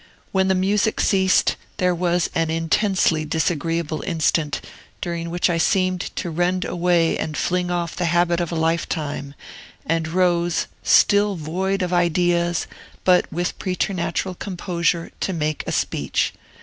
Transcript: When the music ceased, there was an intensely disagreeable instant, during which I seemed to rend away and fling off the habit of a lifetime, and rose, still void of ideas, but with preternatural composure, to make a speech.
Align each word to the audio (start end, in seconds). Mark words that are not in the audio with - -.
When 0.31 0.47
the 0.47 0.55
music 0.55 0.99
ceased, 0.99 1.57
there 1.77 1.93
was 1.93 2.27
an 2.33 2.49
intensely 2.49 3.23
disagreeable 3.23 4.01
instant, 4.01 4.59
during 4.99 5.29
which 5.29 5.47
I 5.47 5.59
seemed 5.59 6.01
to 6.15 6.31
rend 6.31 6.65
away 6.65 7.19
and 7.19 7.37
fling 7.37 7.69
off 7.69 7.95
the 7.95 8.05
habit 8.05 8.39
of 8.39 8.51
a 8.51 8.55
lifetime, 8.55 9.35
and 9.85 10.07
rose, 10.07 10.65
still 10.81 11.35
void 11.35 11.83
of 11.83 11.93
ideas, 11.93 12.65
but 13.03 13.31
with 13.31 13.59
preternatural 13.59 14.33
composure, 14.33 15.11
to 15.19 15.33
make 15.33 15.63
a 15.67 15.71
speech. 15.71 16.33